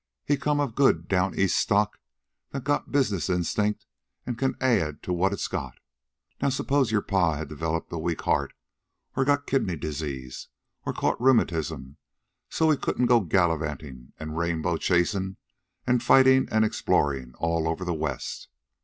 [0.25, 1.99] He come of good Down East stock
[2.49, 3.85] that's got business instinct
[4.25, 5.77] an' can add to what it's got.
[6.41, 8.53] Now suppose your pa had developed a weak heart,
[9.15, 10.47] or got kidney disease,
[10.87, 11.97] or caught rheumatism,
[12.49, 15.37] so he couldn't go gallivantin' an' rainbow chasin',
[15.85, 18.47] an' fightin' an' explorin' all over the West.